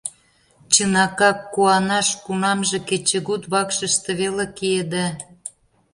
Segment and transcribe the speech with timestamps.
[0.73, 5.05] Чынакак, куанаш, кунамже кечыгут вакшыште веле киеда.